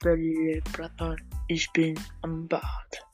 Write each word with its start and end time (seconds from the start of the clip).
Bälle, 0.00 0.60
Bratan, 0.72 1.16
ich 1.48 1.68
bin 1.72 1.98
am 2.22 2.46
Bad. 2.46 3.07